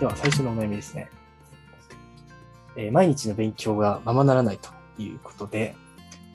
[0.00, 1.10] では、最初のお悩みですね。
[2.74, 4.70] えー毎日の勉強がままならないと
[5.00, 5.76] いうことで、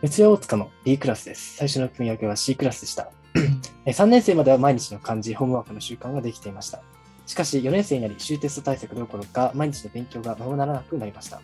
[0.00, 1.56] 四谷大塚の B クラスです。
[1.56, 3.10] 最初の組み分けは C クラスでした。
[3.84, 6.82] えー3年生までは毎日の漢字、ホームワークの習慣ができていました。
[7.26, 11.42] しかし、4年生になり、終テスト対策どころか、毎日の勉強がままならなくなりました。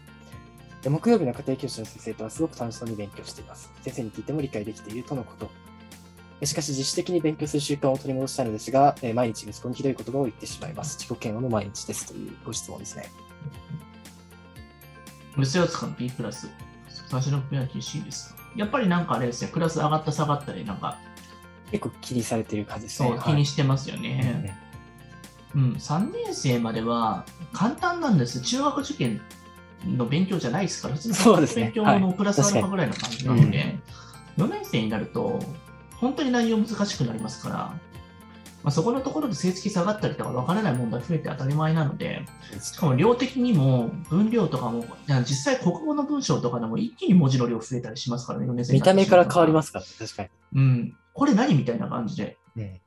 [0.82, 3.72] で木曜日の家庭教師の先生とはすごく楽しそうに勉強しています。
[3.82, 5.50] 先生に聞いても理解できているとのこと。
[6.40, 10.98] えしかし、自主的に勉強する習慣を取り戻したいのですが、えー毎日息子にひどい言葉を言ってしまいます。
[10.98, 13.10] 自己嫌悪の毎日ですというご質問ですね。
[15.36, 16.48] 無数を使う B クラス。
[17.08, 18.34] 最初の組み分け C です。
[18.56, 20.98] やっぱりなんかあれですね、クラス上がった下がったり、なんか、
[21.70, 23.08] 結構気にされている感じですね。
[23.08, 24.56] そう、気にしてますよね。
[25.54, 28.40] うん、3年生までは簡単なんです。
[28.40, 29.20] 中学受験
[29.86, 33.76] の勉強じゃないですから、普通のそうですね勉強のプラスアルファぐらいの感じなので、
[34.36, 35.40] 4年生になると、
[36.00, 42.22] 本当に内容難しくなりますから、まあ、そこのところで成績下がったりとか分からない問題増えて当たり前なので、
[42.60, 44.84] しかも量的にも分量とかも、
[45.28, 50.28] 実際国語の文章とかでも一気に文字の量増えたりしますからね、4年生に見た目から変わりますから、確かに。
[50.54, 52.80] うん、これ何みたいな感じで、うん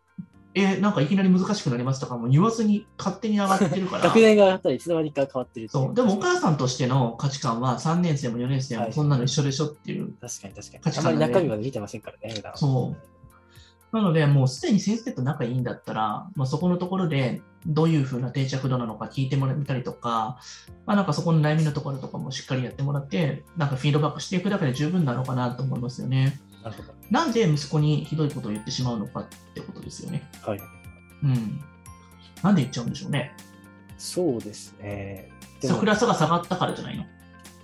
[0.59, 4.03] え、なんかいきなり難しくなりますとかも言わずに勝手に上がってるから。
[4.09, 5.93] 学年が上がったらいつの間にか変わってるそう。
[5.93, 9.96] でもお母さんとしての価値観は3年生も4年生もそんなの一緒でしょっていう。
[10.27, 10.97] 確かに確かに。
[10.97, 13.95] あんまり中身まで見てませんからね、普段はそう。
[13.95, 20.39] なので、もうすでに先生と仲いいんだったら、まあ、そこのところでどういうふうな定着度なのか聞いてもらったりとか、
[20.85, 26.39] まあ、なんかそこの悩みのところとかもしっかりやってもらって、なんかフィードバックしていくだけで十分なのかなと思いますよね。
[26.63, 26.93] なるほど。
[27.09, 30.29] なんで息子にひどいことを言ってしまうのかってことですよね。
[30.41, 30.59] はい。
[31.23, 31.61] うん。
[32.43, 33.33] なんで言っちゃうんでしょうね。
[33.97, 35.31] そうですね。
[35.61, 37.05] でもクラスが下がったからじゃないの？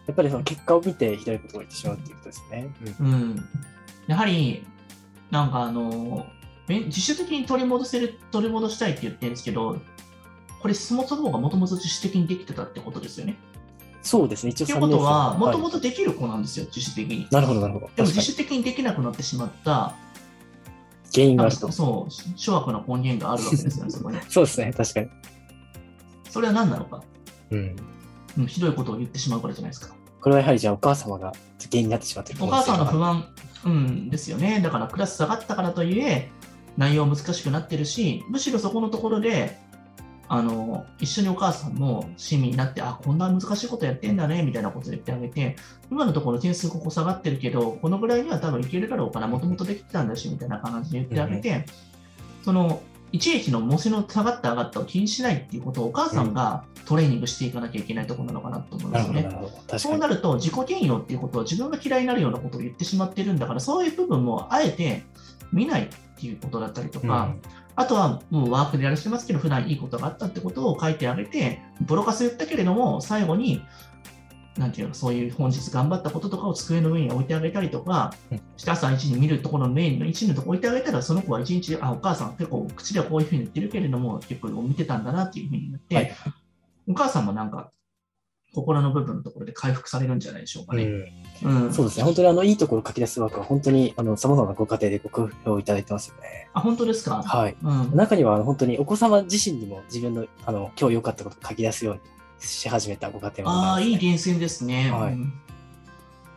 [0.07, 2.69] やっぱりその結果を見てひどいことを言ってしまうっていうことですね。
[2.99, 3.49] うんうん。
[4.07, 4.65] やはり、
[5.31, 6.25] なんかあの、
[6.67, 9.77] べ自主的に取り戻せる、取り戻したいって言ってるんですけど、
[10.61, 13.37] これ、そもそもがもともと自主的にできてたってことですよね。
[14.01, 15.77] そうですね、一応っていうことは、もともと。
[15.77, 17.27] とできる子なんですよ、自主的に。
[17.31, 17.89] なるほど、なるほど。
[17.95, 19.95] でも自主的にできなくなってしまった、
[21.13, 21.71] 原因があると。
[21.71, 24.19] そう、諸悪の根源があるわけですよね、そこに。
[24.27, 25.09] そうですね、確かに。
[26.29, 27.03] それは何なのか、
[27.51, 27.75] うん。
[28.37, 29.95] うん、ひどいことを言ってしまうからじゃないですか。
[30.21, 31.33] これはやはりじゃあお母様が
[31.69, 33.27] 原因になってしまっているお母さんの不安。
[33.65, 34.61] 安、うん、ですよね。
[34.61, 36.31] だからクラス下がったからといえ、
[36.77, 39.57] 内容難しくなってるし、むしろそこのところで、
[40.29, 45.55] あの一緒にお母さんも親身になって、あ、こんな難しいことやってんだね、みたいなこと言ってあげて、
[45.91, 51.65] 今のところ点数ここ下がってるけど、このぐらいには多分いけるだろうから、もともとできてたんだし、みたいな感じで言ってあげて、
[52.43, 52.81] その、
[53.13, 59.29] いちいちの模試の下がった上がったを気にしないっていうことをお母さんがトレーニングしていかなきゃいけないところなのかなと思いますね。
[59.77, 60.07] そうな。
[60.07, 65.03] ると、自己嫌悪っていうことは自分が嫌いになるようなことを言ってしまってるんだから、そういう部分もあえて
[65.51, 65.87] 見ないっ
[66.19, 67.35] ていうことだったりとか、
[67.75, 73.61] あとはもうワークでやらせてますけど、普段いいことがあったってことを書いてあげて、ボロカス言ったけれども、最後に、
[74.57, 86.11] なんていうの、そういう本日頑張ったこととかを机の上に置いてあげたりとかうん、して朝一に見るところのメインの一のところ置いてあげたら、その子は一日、あ、お母さん結構口ではこういうふうに言ってるけれども、結構見てたんだなっていうふうになって、はい
[86.85, 87.71] お母さんもなんか、
[88.53, 90.83] 心の部分のところで回復されるんじゃないでしょうかね。
[91.43, 91.73] うんうん。
[91.73, 96.49] そうですね、本当にあのいいところを書き出すワークは本当にあの様々なご家庭でご好評いただいてますよね。
[96.53, 97.23] あ、本当ですか？
[97.23, 97.55] はい。
[97.63, 97.95] うん。
[97.95, 102.01] 中には本当にお子様自身にも自分のあの今日良かったことを書き出すように
[102.47, 104.91] し始めたご家庭もああ、いいい厳選ですね。
[104.91, 105.33] はいうん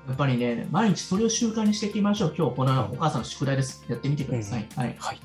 [0.06, 2.34] やっぱりね、毎日それを習慣にしていきましょう。
[2.36, 3.84] 今日、このお母さんの宿題です。
[3.88, 4.66] やってみてください。
[4.76, 4.94] はい。
[4.98, 5.20] はい。